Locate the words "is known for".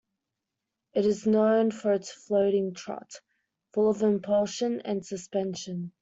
1.05-1.93